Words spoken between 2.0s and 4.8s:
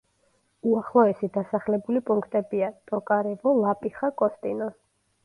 პუნქტებია: ტოკარევო, ლაპიხა, კოსტინო.